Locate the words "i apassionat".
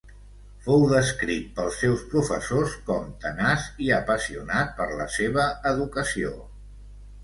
3.89-4.77